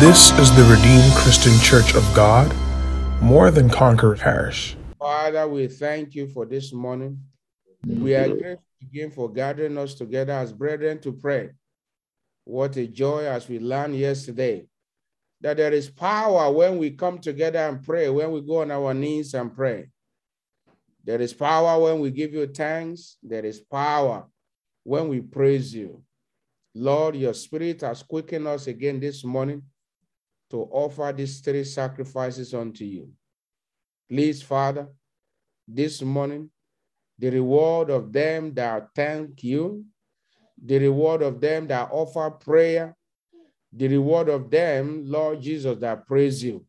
[0.00, 2.50] This is the Redeemed Christian Church of God,
[3.20, 4.74] more than Conqueror Parish.
[4.98, 7.22] Father, we thank you for this morning.
[7.84, 11.50] We are grateful again for gathering us together as brethren to pray.
[12.44, 14.64] What a joy as we learned yesterday
[15.42, 18.94] that there is power when we come together and pray, when we go on our
[18.94, 19.90] knees and pray.
[21.04, 23.18] There is power when we give you thanks.
[23.22, 24.24] There is power
[24.82, 26.02] when we praise you.
[26.74, 29.62] Lord, your spirit has quickened us again this morning
[30.50, 33.10] to offer these three sacrifices unto you.
[34.08, 34.88] Please, Father,
[35.66, 36.50] this morning,
[37.18, 39.84] the reward of them that thank you,
[40.62, 42.96] the reward of them that offer prayer,
[43.72, 46.64] the reward of them, Lord Jesus, that praise you.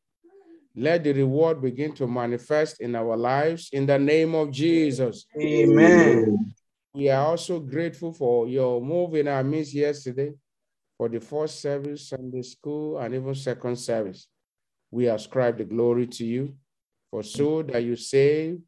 [0.75, 5.25] Let the reward begin to manifest in our lives in the name of Jesus.
[5.37, 6.53] Amen.
[6.93, 10.33] We are also grateful for your move in our midst yesterday
[11.01, 14.27] for the first service, Sunday school, and even second service.
[14.91, 16.53] We ascribe the glory to you
[17.09, 18.59] for so that you save,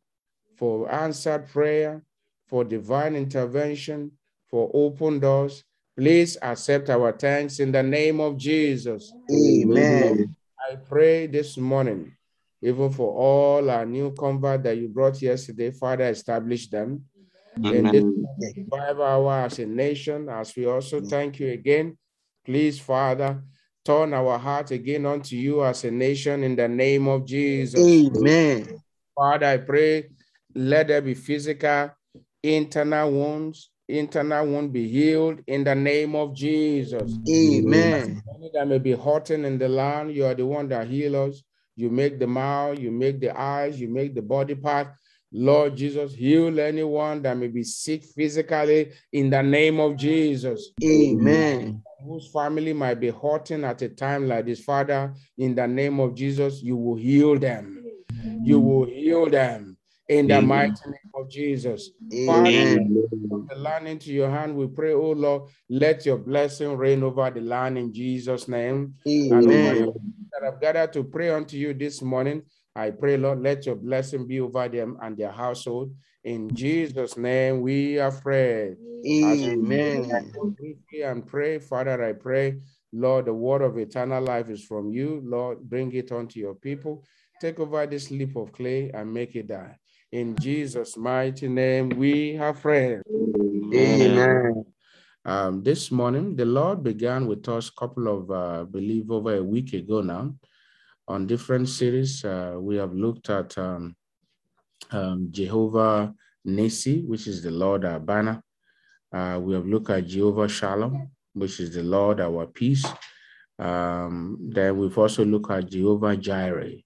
[0.58, 2.02] for answered prayer,
[2.48, 4.14] for divine intervention,
[4.50, 5.64] for open doors.
[5.96, 9.14] Please accept our thanks in the name of Jesus.
[9.32, 10.36] Amen.
[10.58, 12.18] I pray this morning,
[12.64, 17.06] even for all our new convert that you brought yesterday, Father, establish them
[17.64, 18.04] in this
[18.72, 21.96] five hour as a nation, as we also thank you again
[22.46, 23.42] Please, Father,
[23.86, 27.80] turn our heart again unto you as a nation in the name of Jesus.
[27.80, 28.82] Amen.
[29.16, 30.10] Father, I pray,
[30.56, 31.92] let there be physical,
[32.42, 37.14] internal wounds, internal wound be healed in the name of Jesus.
[37.30, 38.22] Amen.
[38.54, 41.44] That may be hurting in the land, you are the one that heals us.
[41.76, 44.90] You make the mouth, you make the eyes, you make the body part.
[45.34, 50.72] Lord Jesus, heal anyone that may be sick physically in the name of Jesus.
[50.84, 56.00] Amen whose family might be hurting at a time like this, Father, in the name
[56.00, 57.84] of Jesus, you will heal them.
[58.44, 59.78] You will heal them
[60.10, 61.92] in the mighty name of Jesus.
[62.14, 63.08] Amen.
[63.30, 67.30] Father, the land into your hand, we pray, oh Lord, let your blessing reign over
[67.32, 68.96] the land in Jesus' name.
[69.06, 69.94] Amen.
[70.32, 72.44] that I've gathered to pray unto you this morning,
[72.76, 75.94] I pray, Lord, let your blessing be over them and their household.
[76.24, 78.78] In Jesus' name, we are prayed.
[79.06, 80.32] Amen.
[80.58, 82.60] Briefly and pray, Father, I pray,
[82.92, 85.22] Lord, the word of eternal life is from you.
[85.24, 87.04] Lord, bring it unto your people.
[87.40, 89.78] Take over this leap of clay and make it die.
[90.12, 93.02] In Jesus' mighty name, we have prayed.
[93.74, 94.66] Amen.
[95.26, 99.44] Um, this morning, the Lord began with us a couple of, uh, believe, over a
[99.44, 100.34] week ago now
[101.08, 102.24] on different series.
[102.24, 103.96] Uh, we have looked at um,
[104.92, 106.14] um, Jehovah
[106.48, 108.42] Nissi, which is the Lord our banner.
[109.14, 112.86] Uh, we have looked at Jehovah Shalom, which is the Lord our peace.
[113.60, 116.82] Um, then we've also looked at Jehovah Jireh.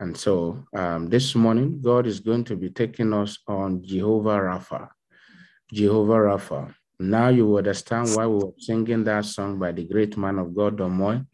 [0.00, 4.88] And so um, this morning, God is going to be taking us on Jehovah Rapha.
[5.72, 6.74] Jehovah Rapha.
[6.98, 10.78] Now you understand why we were singing that song by the great man of God,
[10.78, 11.26] Domoy.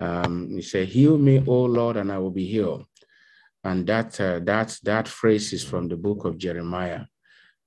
[0.00, 2.86] Um, he said, Heal me, O Lord, and I will be healed.
[3.62, 7.02] And that, uh, that, that phrase is from the book of Jeremiah.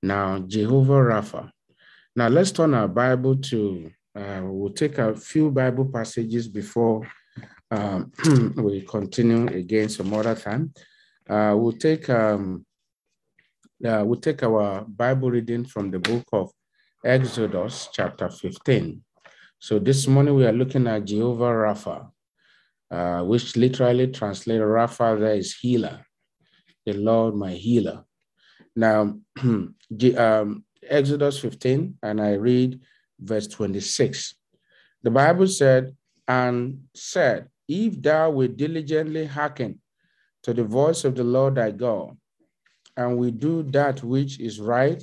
[0.02, 1.50] Now, Jehovah Rapha.
[2.14, 7.06] Now, let's turn our Bible to, uh, we'll take a few Bible passages before
[7.70, 8.12] um,
[8.56, 10.72] we continue again some other time.
[11.28, 12.64] Uh, we'll take um,
[13.84, 16.50] uh, we'll take our Bible reading from the book of
[17.04, 19.02] Exodus, chapter 15.
[19.58, 22.10] So this morning we are looking at Jehovah Rapha
[22.90, 26.06] uh, which literally translated Rapha there is healer,
[26.86, 28.04] the Lord my healer.
[28.74, 32.80] Now, um, Exodus 15, and I read
[33.20, 34.34] verse 26.
[35.02, 39.80] The Bible said, and said, If thou wilt diligently hearken
[40.42, 42.16] to the voice of the Lord thy God,
[42.96, 45.02] and we do that which is right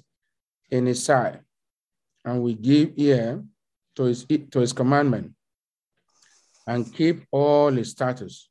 [0.71, 1.39] in his sight,
[2.23, 3.43] and we give ear
[3.95, 5.33] to his, to his commandment,
[6.67, 8.49] and keep all his status.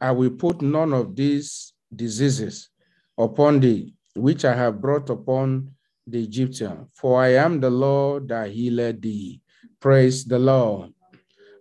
[0.00, 2.68] I will put none of these diseases
[3.18, 5.70] upon thee, which I have brought upon
[6.06, 6.88] the Egyptian.
[6.94, 9.40] For I am the Lord that healed thee.
[9.80, 10.92] Praise the Lord.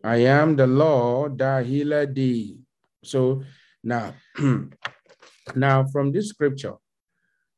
[0.04, 2.58] I am the Lord that healed thee.
[3.04, 3.44] So
[3.84, 4.14] now,
[5.56, 6.76] now from this scripture,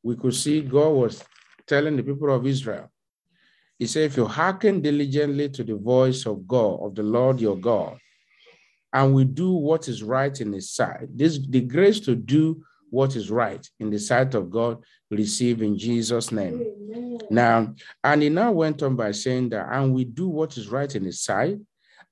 [0.02, 1.24] we could see God was
[1.66, 2.90] telling the people of Israel,
[3.78, 7.56] He said, If you hearken diligently to the voice of God, of the Lord your
[7.56, 7.98] God,
[8.98, 11.06] and we do what is right in his sight.
[11.16, 15.78] This the grace to do what is right in the sight of God, receive in
[15.78, 16.60] Jesus' name.
[16.60, 17.18] Amen.
[17.30, 20.92] Now, and he now went on by saying that, and we do what is right
[20.92, 21.58] in his sight,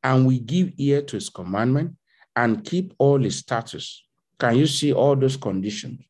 [0.04, 1.96] and we give ear to his commandment
[2.36, 4.04] and keep all his statutes.
[4.38, 6.00] Can you see all those conditions?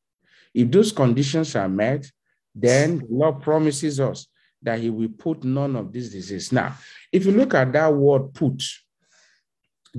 [0.53, 2.11] If those conditions are met,
[2.55, 4.27] then the Lord promises us
[4.61, 6.53] that he will put none of these diseases.
[6.53, 6.75] Now,
[7.11, 8.63] if you look at that word put,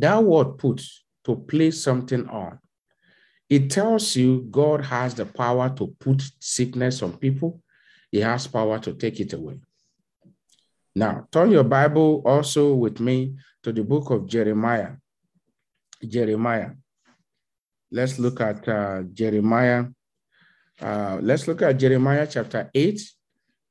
[0.02, 0.82] that word put
[1.26, 2.60] to place something on,
[3.50, 7.62] it tells you God has the power to put sickness on people.
[8.12, 9.60] He has power to take it away.
[10.96, 14.94] Now, turn your Bible also with me to the book of Jeremiah.
[16.06, 16.72] Jeremiah.
[17.92, 19.86] Let's look at uh, Jeremiah.
[20.82, 23.00] Uh, let's look at Jeremiah chapter 8.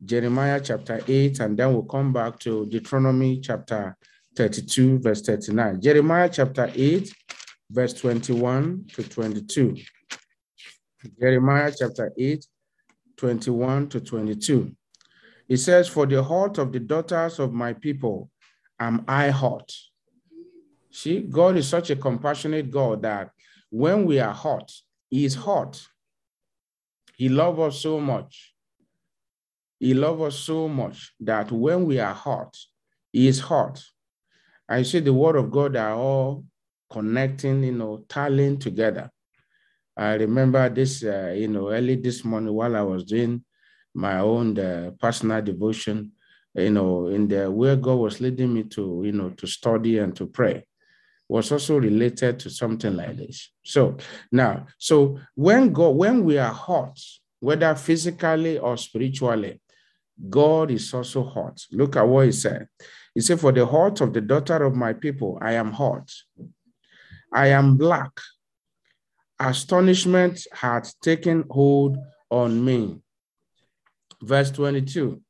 [0.04, 3.96] Jeremiah chapter 8, and then we'll come back to Deuteronomy chapter
[4.36, 5.80] 32, verse 39.
[5.80, 7.12] Jeremiah chapter 8,
[7.70, 9.76] verse 21 to 22.
[11.18, 12.46] Jeremiah chapter 8,
[13.16, 14.72] 21 to 22.
[15.48, 18.30] It says, For the heart of the daughters of my people
[18.78, 19.72] am I hot.
[20.90, 23.30] See, God is such a compassionate God that
[23.70, 24.70] when we are hot,
[25.08, 25.86] He is hot.
[27.16, 28.54] He loves us so much.
[29.78, 32.56] He loves us so much that when we are hot,
[33.12, 33.82] He is hot.
[34.68, 36.44] I see the word of God are all
[36.90, 39.10] connecting, you know, tallying together.
[39.96, 43.44] I remember this, uh, you know, early this morning while I was doing
[43.94, 46.12] my own uh, personal devotion,
[46.54, 50.14] you know, in the where God was leading me to, you know, to study and
[50.16, 50.66] to pray
[51.28, 53.50] was also related to something like this.
[53.64, 53.96] So
[54.30, 56.98] now, so when God, when we are hot,
[57.40, 59.60] whether physically or spiritually,
[60.30, 61.60] God is also hot.
[61.72, 62.68] Look at what he said.
[63.16, 66.12] He said, For the heart of the daughter of my people, I am hot.
[67.32, 68.10] I am black.
[69.40, 71.96] Astonishment had taken hold
[72.28, 73.00] on me.
[74.22, 75.22] Verse 22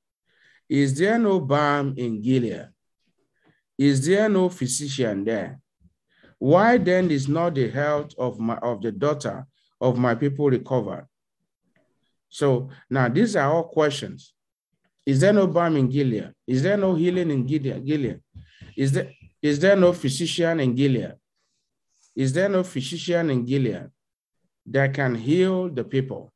[0.68, 2.70] Is there no balm in Gilead?
[3.78, 5.60] Is there no physician there?
[6.40, 9.46] Why then is not the health of, my, of the daughter
[9.80, 11.06] of my people recovered?
[12.30, 14.32] So now these are all questions.
[15.06, 16.32] Is there no balm in Gilead?
[16.47, 18.20] Is there no healing in Gilead?
[18.76, 21.14] Is there, is there no physician in Gilead?
[22.17, 23.88] Is there no physician in Gilead
[24.67, 26.32] that can heal the people?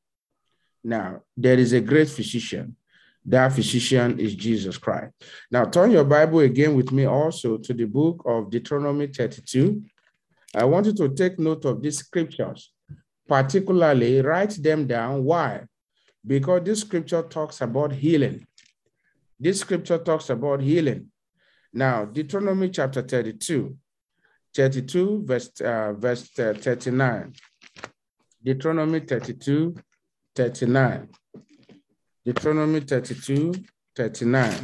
[0.84, 2.76] Now, there is a great physician.
[3.24, 5.12] That physician is Jesus Christ.
[5.50, 9.82] Now, turn your Bible again with me also to the book of Deuteronomy 32.
[10.54, 12.72] I want you to take note of these scriptures,
[13.28, 15.24] particularly write them down.
[15.24, 15.64] Why?
[16.26, 18.46] Because this scripture talks about healing.
[19.42, 21.06] This scripture talks about healing.
[21.72, 23.74] Now, Deuteronomy chapter 32,
[24.54, 27.32] 32, verse, uh, verse uh, 39.
[28.44, 29.74] Deuteronomy 32,
[30.36, 31.08] 39.
[32.22, 33.54] Deuteronomy 32,
[33.96, 34.54] 39.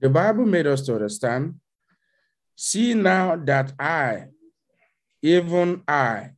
[0.00, 1.54] The Bible made us to understand,
[2.54, 4.26] see now that I,
[5.22, 6.32] even I,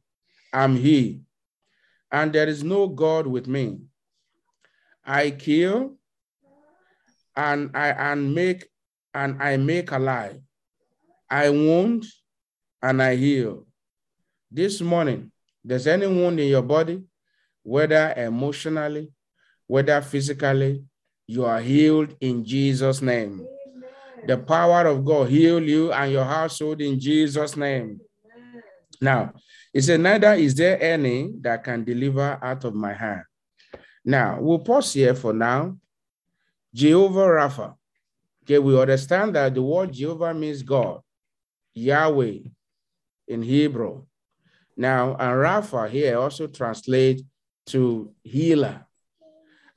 [0.52, 1.22] am he,
[2.12, 3.78] and there is no God with me.
[5.04, 5.96] I kill
[7.34, 8.68] and I and make
[9.14, 10.38] and I make alive.
[11.30, 12.04] I wound
[12.82, 13.66] and I heal.
[14.50, 15.32] This morning,
[15.64, 17.02] there's any wound in your body,
[17.62, 19.10] whether emotionally,
[19.66, 20.84] whether physically,
[21.26, 23.46] you are healed in Jesus' name.
[24.26, 28.00] The power of God heal you and your household in Jesus' name.
[29.00, 29.32] Now,
[29.72, 33.22] it said, Neither is there any that can deliver out of my hand.
[34.04, 35.76] Now, we'll pause here for now.
[36.74, 37.74] Jehovah Rapha.
[38.44, 41.00] Okay, we understand that the word Jehovah means God,
[41.74, 42.38] Yahweh
[43.28, 44.04] in Hebrew.
[44.76, 47.22] Now, and Rapha here also translates
[47.66, 48.86] to healer.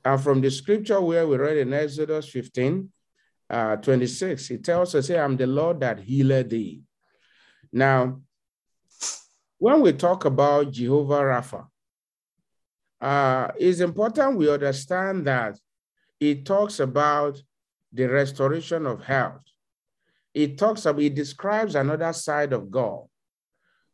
[0.04, 2.90] And from the scripture where we read in Exodus 15,
[3.50, 6.82] uh, 26, it tells us, I'm the Lord that healed thee.
[7.72, 8.22] Now,
[9.58, 11.68] when we talk about Jehovah Rapha,
[13.02, 15.58] uh, it's important we understand that
[16.20, 17.42] it talks about
[17.92, 19.42] the restoration of health.
[20.34, 23.04] It talks about, it describes another side of God.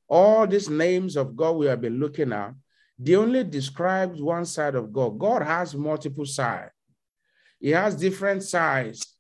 [0.08, 2.54] All these names of God we have been looking at,
[2.98, 5.18] they only describe one side of God.
[5.18, 6.72] God has multiple sides.
[7.60, 9.16] He has different sides.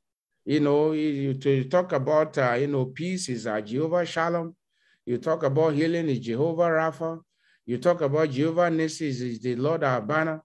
[0.45, 4.55] You know, you, to talk about, uh, you know, peace is uh, Jehovah Shalom.
[5.05, 7.19] You talk about healing is Jehovah Rapha.
[7.65, 10.41] You talk about Jehovah Nissi is the Lord our banner.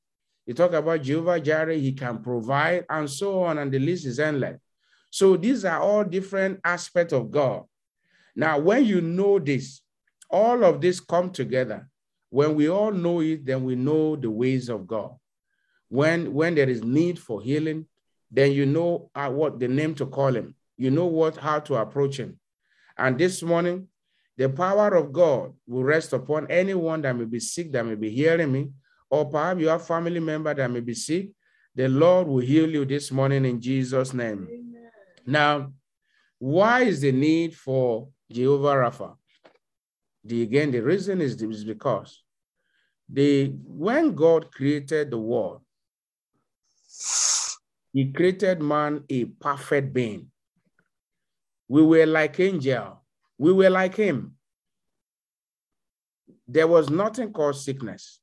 [0.47, 4.21] You talk about Jehovah Jireh, he can provide, and so on, and the list is
[4.21, 4.59] endless.
[5.11, 7.65] So these are all different aspects of God.
[8.35, 9.81] Now, when you know this,
[10.31, 11.89] all of this come together.
[12.31, 15.13] When we all know it, then we know the ways of God.
[15.89, 17.87] When, when there is need for healing,
[18.31, 20.55] then you know uh, what the name to call him.
[20.77, 22.39] You know what how to approach him.
[22.99, 23.89] And this morning,
[24.37, 28.11] the power of God will rest upon anyone that may be sick, that may be
[28.11, 28.71] hearing me,
[29.09, 31.31] or perhaps you have family member that may be sick.
[31.75, 34.49] The Lord will heal you this morning in Jesus' name.
[34.51, 34.91] Amen.
[35.27, 35.73] Now,
[36.39, 39.17] why is the need for Jehovah Rapha?
[40.25, 42.23] The, again, the reason is, is because
[43.09, 45.63] the when God created the world,
[47.93, 50.31] he created man a perfect being.
[51.69, 53.03] We were like angel.
[53.39, 54.35] We were like him.
[56.49, 58.21] There was nothing called sickness.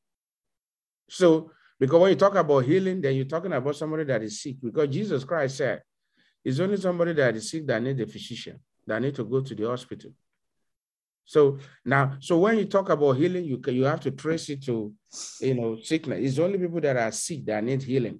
[1.09, 4.55] So, because when you talk about healing, then you're talking about somebody that is sick.
[4.63, 5.81] Because Jesus Christ said,
[6.43, 9.55] it's only somebody that is sick that needs a physician, that need to go to
[9.55, 10.11] the hospital.
[11.25, 14.63] So now, so when you talk about healing, you can, you have to trace it
[14.65, 14.93] to,
[15.39, 16.19] you know, sickness.
[16.21, 18.19] It's only people that are sick that need healing.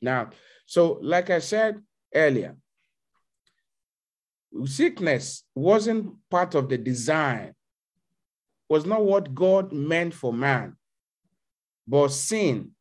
[0.00, 0.30] Now,
[0.66, 1.80] so like I said
[2.14, 2.56] earlier,
[4.64, 7.54] sickness wasn't part of the design,
[8.68, 10.76] was not what God meant for man,
[11.86, 12.72] but sin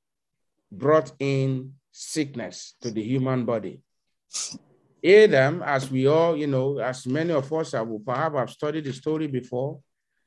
[0.71, 3.81] brought in sickness to the human body.
[5.03, 8.93] Adam, as we all, you know, as many of us have perhaps have studied the
[8.93, 9.79] story before,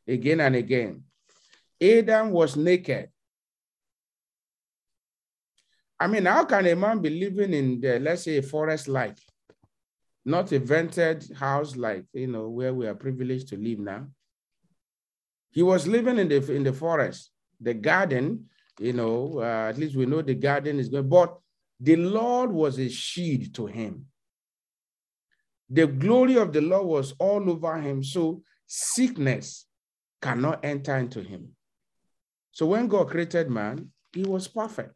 [0.07, 1.03] again and again.
[1.81, 3.09] Adam was naked.
[5.99, 9.19] I mean, how can a man be living in the, let's say, a forest like,
[10.25, 14.07] not a vented house like, you know, where we are privileged to live now?
[15.51, 18.47] He was living in the in the forest, the garden,
[18.79, 21.37] you know, uh, at least we know the garden is going, but
[21.81, 24.07] the Lord was a shield to him.
[25.69, 29.67] The glory of the Lord was all over him, so sickness
[30.21, 31.51] cannot enter into him.
[32.53, 34.95] So when God created man, he was perfect.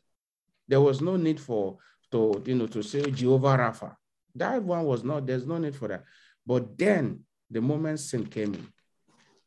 [0.69, 1.79] There was no need for
[2.11, 3.97] to you know to say Jehovah Rapha.
[4.35, 5.27] That one was not.
[5.27, 6.05] There's no need for that.
[6.47, 8.67] But then the moment sin came in,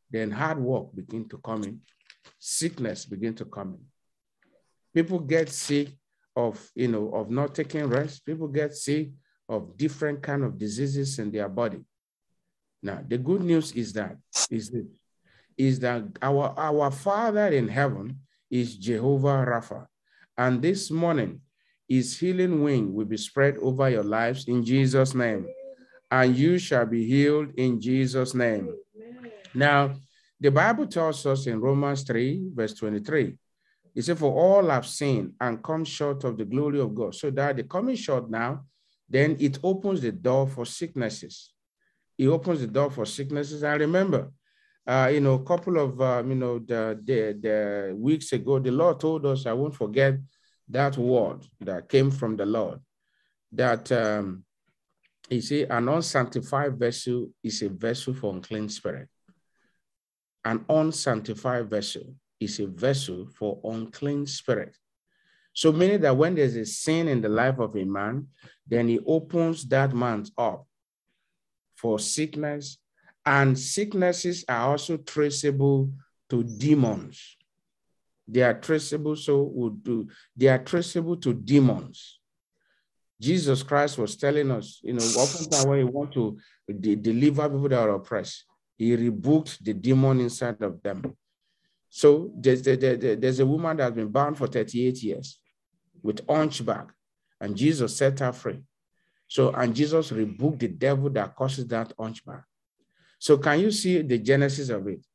[0.09, 1.81] then hard work began to come in,
[2.39, 3.85] sickness began to come in.
[4.93, 5.89] People get sick
[6.35, 8.25] of you know of not taking rest.
[8.25, 9.09] People get sick
[9.49, 11.79] of different kind of diseases in their body.
[12.81, 14.17] Now, the good news is that
[14.49, 14.85] is this,
[15.57, 19.87] is that our, our Father in heaven is Jehovah Rapha.
[20.37, 21.41] And this morning,
[21.87, 25.47] his healing wing will be spread over your lives in Jesus' name.
[26.09, 28.73] And you shall be healed in Jesus' name.
[29.53, 29.95] Now,
[30.39, 33.35] the Bible tells us in Romans 3, verse 23,
[33.95, 37.15] it said, For all have sinned and come short of the glory of God.
[37.15, 38.63] So that the coming short now
[39.09, 41.53] then it opens the door for sicknesses.
[42.17, 43.63] It opens the door for sicknesses.
[43.63, 44.31] I remember,
[44.85, 48.71] uh, you know, a couple of, uh, you know, the, the, the weeks ago, the
[48.71, 50.15] Lord told us, I won't forget
[50.69, 52.79] that word that came from the Lord,
[53.51, 54.43] that um,
[55.29, 59.09] you see, an unsanctified vessel is a vessel for unclean spirit.
[60.45, 64.77] An unsanctified vessel is a vessel for unclean spirit.
[65.53, 68.27] So meaning that when there's a sin in the life of a man,
[68.67, 70.65] then he opens that man up
[71.75, 72.77] for sickness.
[73.25, 75.91] And sicknesses are also traceable
[76.29, 77.36] to demons.
[78.27, 82.19] They are traceable, so would do, they are traceable to demons.
[83.19, 87.69] Jesus Christ was telling us, you know, oftentimes when you want to de- deliver people
[87.69, 88.45] that are oppressed,
[88.77, 91.15] he rebuked the demon inside of them.
[91.89, 95.39] So there's, there, there, there's a woman that has been bound for 38 years
[96.03, 96.89] with hunchback,
[97.41, 98.59] and Jesus set her free.
[99.27, 102.43] So, and Jesus rebuked the devil that causes that hunchback.
[103.19, 105.05] So, can you see the genesis of it?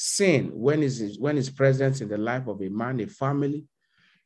[0.00, 3.64] Sin, when is when it's present in the life of a man, a family,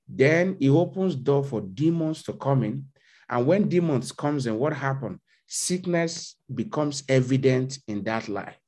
[0.06, 2.84] then he opens door for demons to come in.
[3.26, 5.18] And when demons comes in, what happens?
[5.46, 8.58] Sickness becomes evident in that life.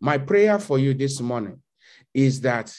[0.00, 1.62] My prayer for you this morning
[2.12, 2.74] is that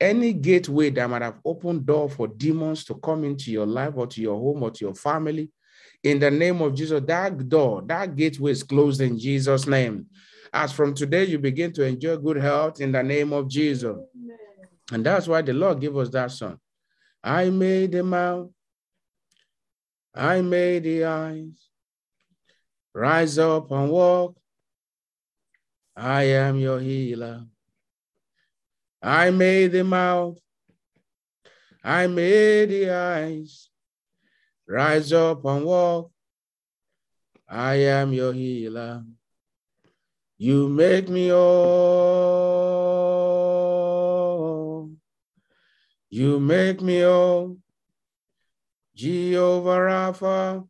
[0.00, 4.08] any gateway that might have opened door for demons to come into your life or
[4.08, 5.52] to your home or to your family,
[6.02, 10.06] in the name of Jesus, that door, that gateway is closed in Jesus' name.
[10.52, 13.96] As from today, you begin to enjoy good health in the name of Jesus.
[13.96, 14.38] Amen.
[14.92, 16.58] And that's why the Lord gave us that song.
[17.22, 18.50] I made the mouth,
[20.14, 21.68] I made the eyes,
[22.94, 24.36] rise up and walk.
[25.96, 27.44] I am your healer.
[29.02, 30.38] I made the mouth,
[31.82, 33.68] I made the eyes.
[34.68, 36.10] Rise up and walk.
[37.48, 39.02] I am your healer.
[40.38, 41.48] You make me all.
[46.10, 47.56] You make me all.
[48.94, 50.68] Jehovah Rapha,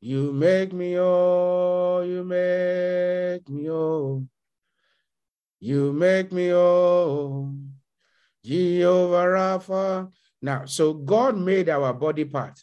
[0.00, 4.26] you make me oh, you make me oh,
[5.58, 7.54] you make me oh,
[8.44, 10.12] Jehovah Rapha.
[10.42, 12.62] Now, so God made our body part.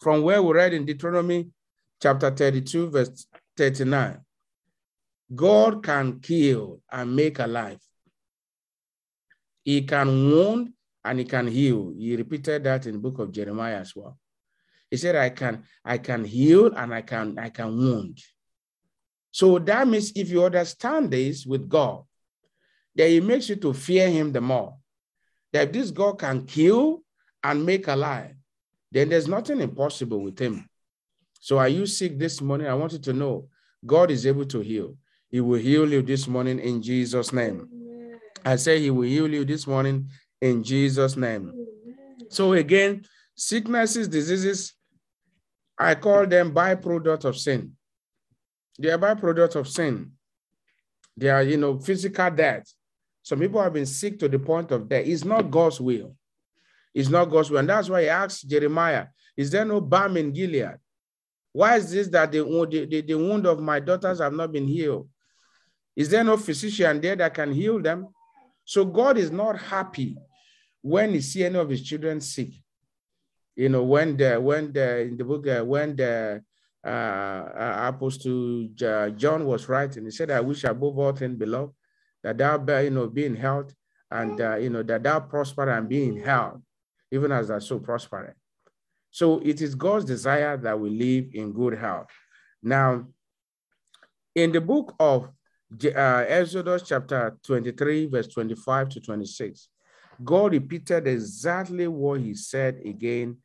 [0.00, 1.48] From where we read in Deuteronomy
[2.02, 3.26] chapter 32, verse
[3.56, 4.20] 39.
[5.34, 7.80] God can kill and make alive.
[9.62, 10.72] He can wound
[11.04, 11.92] and he can heal.
[11.96, 14.18] He repeated that in the book of Jeremiah as well.
[14.90, 18.18] He said, I can, I can heal and I can, I can wound.
[19.30, 22.04] So that means if you understand this with God,
[22.94, 24.76] that it makes you to fear him the more.
[25.52, 27.02] That if this God can kill
[27.44, 28.34] and make alive,
[28.90, 30.68] then there's nothing impossible with him.
[31.40, 32.66] So are you sick this morning?
[32.66, 33.48] I want you to know
[33.84, 34.96] God is able to heal.
[35.30, 37.68] He will heal you this morning in Jesus' name.
[38.44, 40.08] I say he will heal you this morning
[40.40, 41.52] in Jesus' name.
[42.30, 43.04] So again,
[43.34, 44.74] sicknesses, diseases,
[45.78, 47.72] I call them byproduct of sin.
[48.78, 50.12] They are byproduct of sin.
[51.16, 52.64] They are, you know, physical death.
[53.22, 55.06] Some people have been sick to the point of death.
[55.06, 56.14] It's not God's will.
[56.94, 57.58] It's not God's will.
[57.58, 59.06] And that's why he asked Jeremiah,
[59.36, 60.76] is there no balm in Gilead?
[61.52, 62.44] Why is this that the,
[62.88, 65.08] the, the wound of my daughters have not been healed?
[65.98, 68.06] Is there no physician there that can heal them?
[68.64, 70.16] So God is not happy
[70.80, 72.50] when he see any of his children sick.
[73.56, 76.44] You know, when the when the in the book uh, when the
[76.86, 78.68] uh, uh, apostle
[79.16, 81.74] John was writing, he said, "I wish above all things, beloved,
[82.22, 83.74] that thou you know be in health
[84.08, 86.60] and uh, you know that thou prosper and be in health,
[87.10, 88.36] even as thou so prosper."
[89.10, 92.10] So it is God's desire that we live in good health.
[92.62, 93.04] Now,
[94.36, 95.28] in the book of
[95.70, 99.68] uh, Exodus chapter 23, verse 25 to 26,
[100.24, 103.36] God repeated exactly what he said again,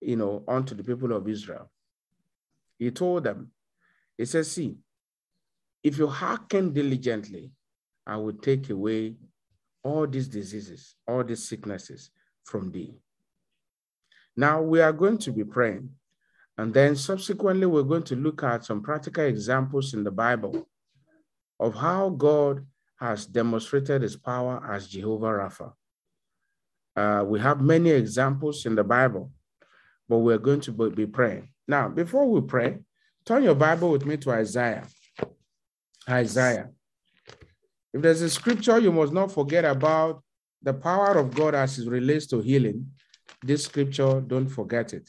[0.00, 1.70] you know, unto the people of Israel.
[2.78, 3.50] He told them,
[4.16, 4.76] he says, see,
[5.82, 7.50] if you hearken diligently,
[8.06, 9.16] I will take away
[9.82, 12.10] all these diseases, all these sicknesses
[12.44, 12.94] from thee.
[14.36, 15.90] Now we are going to be praying.
[16.58, 20.68] And then subsequently, we're going to look at some practical examples in the Bible
[21.62, 22.66] of how God
[22.98, 25.72] has demonstrated his power as Jehovah Rapha.
[26.96, 29.30] Uh, we have many examples in the Bible,
[30.08, 31.48] but we're going to be praying.
[31.68, 32.78] Now, before we pray,
[33.24, 34.86] turn your Bible with me to Isaiah.
[36.08, 36.68] Isaiah.
[37.94, 40.22] If there's a scripture you must not forget about
[40.60, 42.90] the power of God as it relates to healing,
[43.40, 45.08] this scripture, don't forget it.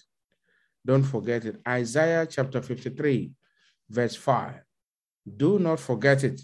[0.85, 1.59] Don't forget it.
[1.67, 3.31] Isaiah chapter 53,
[3.89, 4.62] verse 5.
[5.25, 6.41] Do not forget it.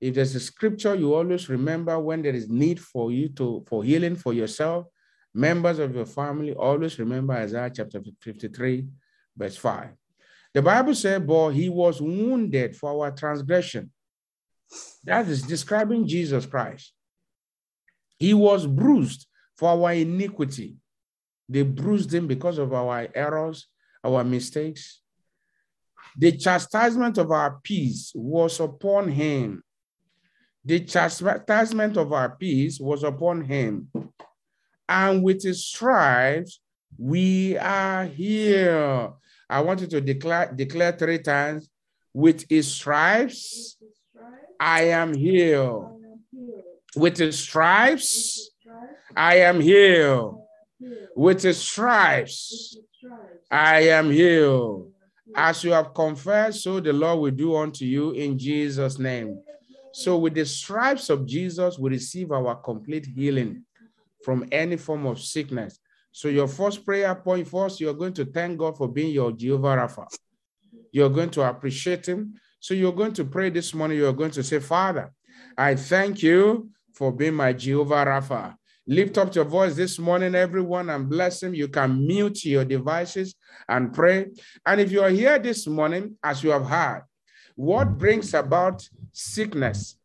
[0.00, 3.84] If there's a scripture you always remember when there is need for you to for
[3.84, 4.86] healing for yourself,
[5.34, 8.86] members of your family, always remember Isaiah chapter 53,
[9.36, 9.90] verse 5.
[10.54, 13.90] The Bible said, But he was wounded for our transgression.
[15.04, 16.92] That is describing Jesus Christ.
[18.18, 19.26] He was bruised
[19.56, 20.76] for our iniquity.
[21.48, 23.66] They bruised him because of our errors,
[24.04, 25.00] our mistakes.
[26.16, 29.62] The chastisement of our peace was upon him.
[30.64, 33.90] The chastisement of our peace was upon him.
[34.88, 36.60] And with his stripes,
[36.98, 39.10] we are here.
[39.48, 41.68] I want you to declare, declare three times
[42.14, 43.76] with his stripes,
[44.60, 46.00] I am healed.
[46.94, 48.50] With his stripes,
[49.16, 50.42] I am healed.
[51.16, 52.76] With his stripes,
[53.50, 54.91] I am healed.
[55.34, 59.40] As you have confessed, so the Lord will do unto you in Jesus' name.
[59.92, 63.64] So, with the stripes of Jesus, we receive our complete healing
[64.24, 65.78] from any form of sickness.
[66.12, 69.76] So, your first prayer point first, you're going to thank God for being your Jehovah
[69.76, 70.06] Rapha.
[70.92, 72.34] You're going to appreciate Him.
[72.60, 73.98] So, you're going to pray this morning.
[73.98, 75.12] You're going to say, Father,
[75.58, 78.56] I thank you for being my Jehovah Rapha.
[78.86, 81.54] Lift up your voice this morning, everyone, and bless him.
[81.54, 83.34] You can mute your devices
[83.68, 84.26] and pray.
[84.66, 87.04] And if you are here this morning, as you have heard,
[87.54, 89.96] what brings about sickness,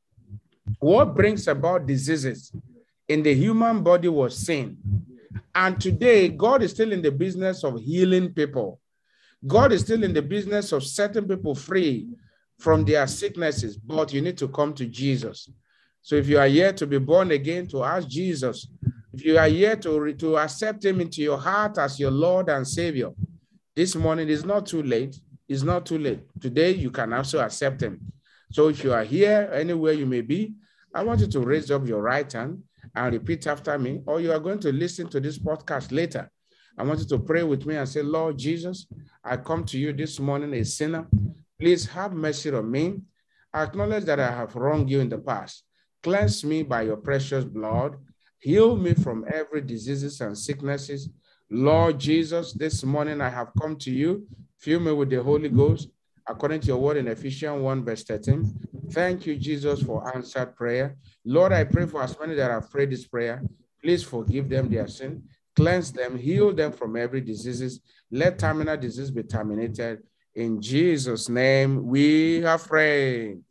[0.80, 2.52] what brings about diseases
[3.08, 4.78] in the human body was sin.
[5.56, 8.80] And today, God is still in the business of healing people.
[9.46, 12.10] God is still in the business of setting people free
[12.60, 15.50] from their sicknesses, but you need to come to Jesus.
[16.08, 18.70] So if you are here to be born again, to ask Jesus,
[19.12, 22.66] if you are here to, to accept him into your heart as your Lord and
[22.66, 23.12] Savior,
[23.76, 25.20] this morning is not too late.
[25.50, 26.22] It's not too late.
[26.40, 28.00] Today you can also accept him.
[28.54, 30.54] So if you are here, anywhere you may be,
[30.96, 32.64] I want you to raise up your right hand
[32.96, 36.32] and repeat after me, or you are going to listen to this podcast later.
[36.78, 38.88] I want you to pray with me and say, Lord Jesus,
[39.26, 41.06] I come to you this morning a sinner.
[41.60, 43.02] Please have mercy on me.
[43.54, 45.66] I acknowledge that I have wronged you in the past.
[46.04, 47.98] Cleanse me by your precious blood.
[48.40, 51.10] Heal me from every diseases and sicknesses.
[51.50, 54.28] Lord Jesus, this morning I have come to you.
[54.58, 55.90] Fill me with the Holy Ghost
[56.28, 58.54] according to your word in Ephesians 1, verse 13.
[58.92, 60.98] Thank you, Jesus, for answered prayer.
[61.26, 63.42] Lord, I pray for as many that have prayed this prayer.
[63.82, 65.24] Please forgive them their sin,
[65.56, 67.82] cleanse them, heal them from every diseases.
[68.12, 70.04] Let terminal disease be terminated.
[70.36, 73.42] In Jesus' name, we are prayed.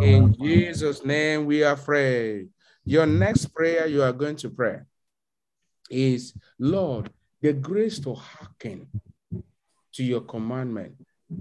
[0.00, 2.48] In Jesus' name, we are prayed.
[2.84, 4.80] Your next prayer you are going to pray
[5.90, 8.88] is, Lord, the grace to hearken
[9.92, 10.94] to your commandment,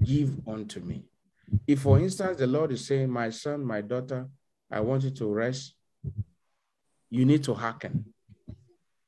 [0.04, 1.04] give unto me.
[1.68, 4.28] If, for instance, the Lord is saying, My son, my daughter,
[4.70, 5.74] I want you to rest,
[7.10, 8.06] you need to hearken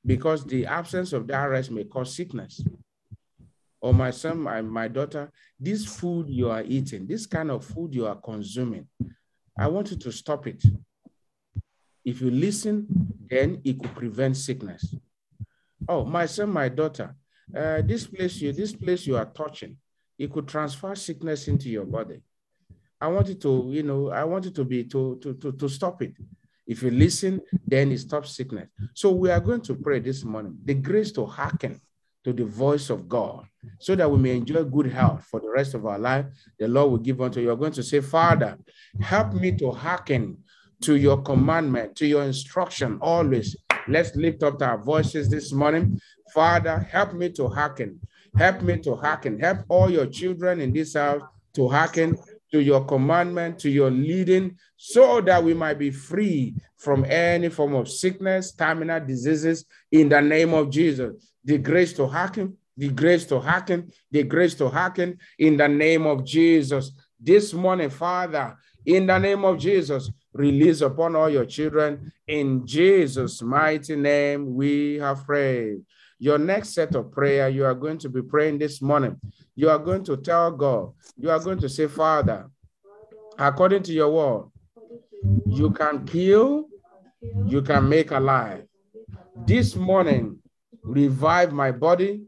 [0.06, 2.62] because the absence of that rest may cause sickness.
[3.84, 7.94] Or my son, my, my daughter, this food you are eating, this kind of food
[7.94, 8.88] you are consuming,
[9.60, 10.64] I want you to stop it.
[12.06, 12.88] If you listen,
[13.30, 14.96] then it could prevent sickness.
[15.86, 17.14] Oh, my son, my daughter,
[17.54, 19.76] uh, this place you this place you are touching,
[20.18, 22.22] it could transfer sickness into your body.
[23.02, 25.68] I want you to, you know, I want you to be to to to, to
[25.68, 26.14] stop it.
[26.66, 28.70] If you listen, then it stops sickness.
[28.94, 31.82] So we are going to pray this morning the grace to hearken
[32.24, 33.46] to the voice of God
[33.80, 36.26] so that we may enjoy good health for the rest of our life.
[36.60, 37.48] The Lord will give unto you.
[37.48, 38.58] You're going to say, Father,
[39.02, 40.38] help me to hearken
[40.82, 43.56] to your commandment, to your instruction always.
[43.88, 46.00] Let's lift up our voices this morning.
[46.34, 48.00] Father, help me to hearken.
[48.38, 49.40] Help me to hearken.
[49.40, 51.22] Help all your children in this house
[51.54, 52.18] to hearken
[52.54, 57.74] to your commandment, to your leading, so that we might be free from any form
[57.74, 61.32] of sickness, terminal diseases, in the name of Jesus.
[61.44, 66.06] The grace to hearken, the grace to hearken, the grace to hearken, in the name
[66.06, 66.92] of Jesus.
[67.20, 72.12] This morning, Father, in the name of Jesus, release upon all your children.
[72.28, 75.82] In Jesus' mighty name, we have prayed.
[76.24, 79.20] Your next set of prayer, you are going to be praying this morning.
[79.56, 82.50] You are going to tell God, you are going to say, Father,
[83.38, 84.50] according to your word,
[85.46, 86.70] you can kill,
[87.46, 88.64] you can make alive.
[89.46, 90.40] This morning,
[90.82, 92.24] revive my body,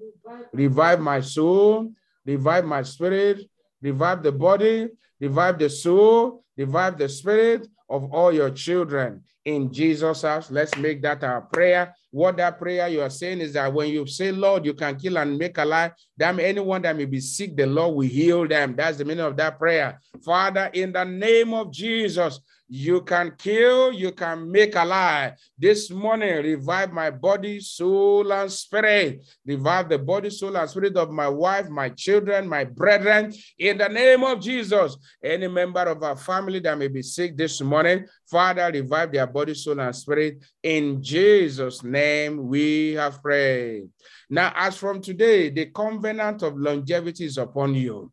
[0.52, 1.90] revive my soul,
[2.26, 3.50] revive my spirit,
[3.82, 4.90] revive the body,
[5.22, 10.52] revive the soul, revive the spirit of all your children in Jesus' house.
[10.52, 11.96] Let's make that our prayer.
[12.16, 15.18] What that prayer you are saying is that when you say, Lord, you can kill
[15.18, 18.74] and make alive, damn anyone that may be sick, the Lord will heal them.
[18.74, 20.00] That's the meaning of that prayer.
[20.24, 25.34] Father, in the name of Jesus, you can kill, you can make alive.
[25.58, 29.24] This morning, revive my body, soul, and spirit.
[29.46, 33.34] Revive the body, soul, and spirit of my wife, my children, my brethren.
[33.60, 37.62] In the name of Jesus, any member of our family that may be sick this
[37.62, 40.44] morning, Father, revive their body, soul, and spirit.
[40.64, 42.05] In Jesus' name,
[42.48, 43.90] we have prayed.
[44.30, 48.12] Now, as from today, the covenant of longevity is upon you.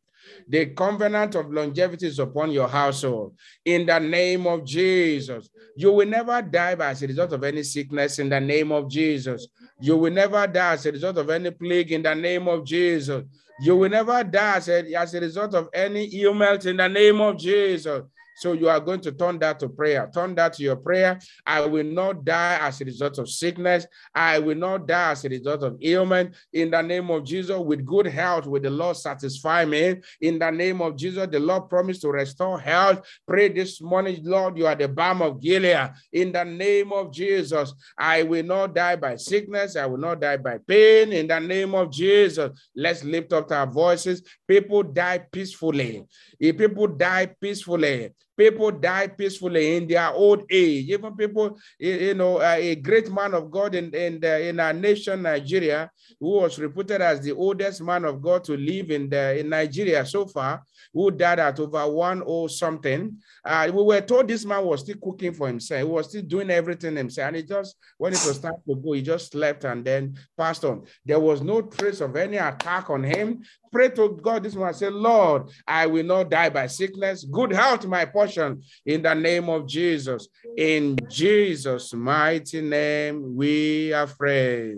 [0.49, 3.35] The covenant of longevity is upon your household.
[3.65, 8.19] In the name of Jesus, you will never die as a result of any sickness.
[8.19, 9.49] In the name of Jesus,
[9.81, 11.93] you will never die as a result of any plague.
[11.93, 13.25] In the name of Jesus,
[13.61, 16.67] you will never die as a, as a result of any ailment.
[16.67, 18.03] In the name of Jesus.
[18.37, 20.11] So you are going to turn that to prayer.
[20.13, 21.19] Turn that to your prayer.
[21.47, 23.87] I will not die as a result of sickness.
[24.15, 26.35] I will not die as a result of ailment.
[26.53, 30.01] In the name of Jesus, with good health, with the Lord satisfy me.
[30.21, 33.07] In the name of Jesus, the Lord promised to restore health.
[33.27, 35.91] Pray this morning, Lord, you are the balm of Gilead.
[36.13, 39.77] In the name of Jesus, I will not die by sickness.
[39.77, 41.13] I will not die by pain.
[41.13, 44.23] In the name of Jesus, let's lift up our voices.
[44.49, 46.05] People die peacefully.
[46.41, 50.89] If people die peacefully, people die peacefully in their old age.
[50.89, 55.23] Even people, you know, a great man of God in, in, the, in our nation,
[55.23, 59.49] Nigeria, who was reputed as the oldest man of God to live in, the, in
[59.49, 63.17] Nigeria so far, who died at over one or something.
[63.45, 65.79] Uh, we were told this man was still cooking for himself.
[65.79, 67.29] He was still doing everything himself.
[67.29, 70.65] And he just, when it was time to go, he just slept and then passed
[70.65, 70.85] on.
[71.05, 73.43] There was no trace of any attack on him.
[73.73, 74.75] Pray to God this morning.
[74.75, 77.25] Say, Lord, I will not die by sickness.
[77.25, 80.29] Good health, my portion, in the name of Jesus.
[80.59, 84.77] In Jesus' mighty name, we are prayed.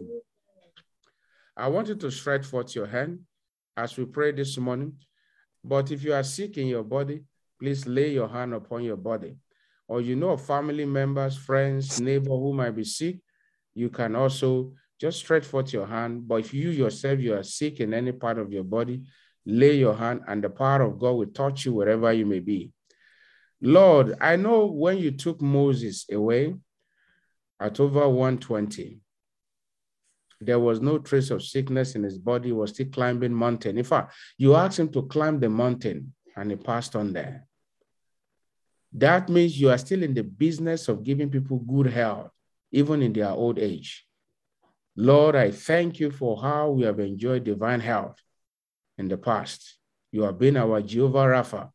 [1.56, 3.18] I want you to stretch forth your hand
[3.76, 4.94] as we pray this morning.
[5.64, 7.24] But if you are sick in your body,
[7.58, 9.36] please lay your hand upon your body.
[9.88, 13.18] Or you know family members, friends, neighbor who might be sick,
[13.74, 16.26] you can also just stretch forth your hand.
[16.26, 19.02] But if you yourself you are sick in any part of your body,
[19.44, 22.72] lay your hand, and the power of God will touch you wherever you may be.
[23.60, 26.54] Lord, I know when you took Moses away
[27.60, 29.00] at over 120,
[30.40, 32.48] there was no trace of sickness in his body.
[32.48, 33.78] He was still climbing mountain.
[33.78, 37.46] In fact, you asked him to climb the mountain and he passed on there.
[38.92, 42.30] That means you are still in the business of giving people good health,
[42.70, 44.06] even in their old age.
[44.96, 48.16] Lord, I thank you for how we have enjoyed divine health
[48.96, 49.78] in the past.
[50.12, 51.70] You have been our Jehovah Rapha.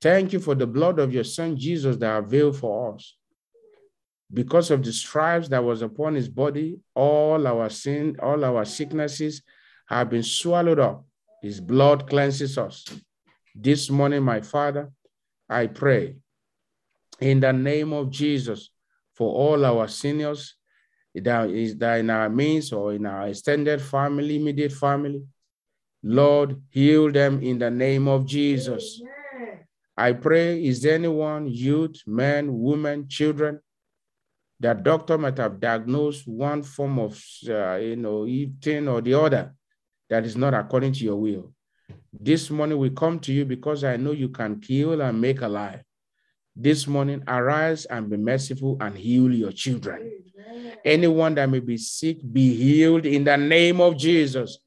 [0.00, 3.16] Thank you for the blood of your son Jesus that availed for us.
[4.32, 9.42] Because of the stripes that was upon his body, all our sin, all our sicknesses
[9.86, 11.04] have been swallowed up.
[11.42, 12.86] His blood cleanses us.
[13.54, 14.90] This morning, my Father,
[15.48, 16.16] I pray
[17.20, 18.70] in the name of Jesus
[19.14, 20.56] for all our seniors
[21.14, 25.22] that is that in our means or in our extended family, immediate family.
[26.02, 29.00] Lord, heal them in the name of Jesus.
[29.96, 33.60] I pray, is there anyone, youth, men, women, children,
[34.60, 39.54] that doctor might have diagnosed one form of, uh, you know, eating or the other
[40.10, 41.52] that is not according to your will.
[42.12, 45.83] This morning we come to you because I know you can kill and make alive.
[46.56, 50.22] This morning, arise and be merciful and heal your children.
[50.84, 54.58] Anyone that may be sick, be healed in the name of Jesus.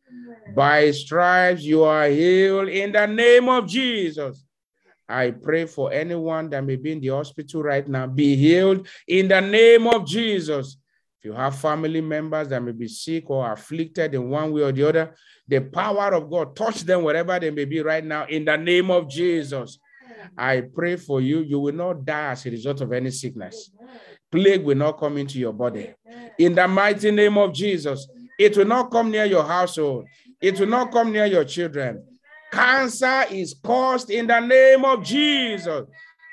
[0.53, 4.43] By stripes, you are healed in the name of Jesus.
[5.07, 9.29] I pray for anyone that may be in the hospital right now, be healed in
[9.29, 10.77] the name of Jesus.
[11.19, 14.73] If you have family members that may be sick or afflicted in one way or
[14.73, 15.15] the other,
[15.47, 18.91] the power of God touch them wherever they may be right now in the name
[18.91, 19.79] of Jesus.
[20.37, 21.41] I pray for you.
[21.41, 23.71] You will not die as a result of any sickness.
[24.31, 25.93] Plague will not come into your body.
[26.37, 28.07] In the mighty name of Jesus,
[28.39, 30.05] it will not come near your household.
[30.41, 32.03] It will not come near your children.
[32.51, 35.83] Cancer is caused in the name of Jesus.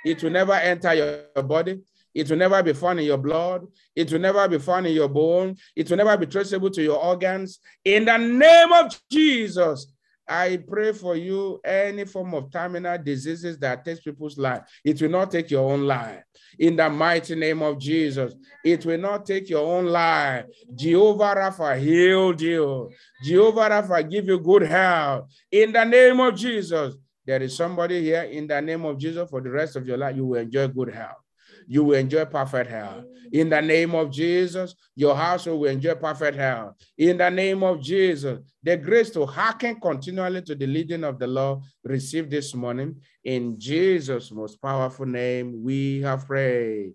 [0.04, 1.80] It will never enter your body.
[2.14, 3.66] It will never be found in your blood.
[3.96, 5.56] It will never be found in your bone.
[5.74, 7.58] It will never be traceable to your organs.
[7.84, 9.88] In the name of Jesus,
[10.26, 14.62] I pray for you any form of terminal diseases that takes people's life.
[14.84, 16.22] It will not take your own life.
[16.58, 18.34] In the mighty name of Jesus,
[18.64, 20.46] it will not take your own life.
[20.74, 22.90] Jehovah Rapha healed you.
[23.24, 25.28] Jehovah Rapha give you good health.
[25.50, 26.94] In the name of Jesus,
[27.26, 30.16] there is somebody here in the name of Jesus for the rest of your life.
[30.16, 31.23] You will enjoy good health
[31.66, 33.04] you will enjoy perfect health.
[33.32, 36.74] In the name of Jesus, your household will enjoy perfect health.
[36.96, 41.26] In the name of Jesus, the grace to hearken continually to the leading of the
[41.26, 43.00] Lord, received this morning.
[43.24, 46.94] In Jesus' most powerful name, we have prayed.